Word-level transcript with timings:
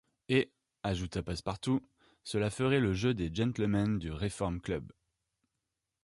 Et, 0.29 0.51
ajouta 0.81 1.21
Passepartout, 1.21 1.79
cela 2.23 2.49
ferait 2.49 2.79
le 2.79 2.91
jeu 2.91 3.13
des 3.13 3.29
gentlemen 3.31 3.99
du 3.99 4.11
Reform-Club. 4.11 4.91